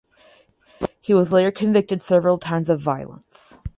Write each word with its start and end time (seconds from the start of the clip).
He 0.99 1.13
was 1.13 1.31
later 1.31 1.51
convicted 1.51 2.01
several 2.01 2.39
times 2.39 2.71
of 2.71 2.81
violence. 2.81 3.61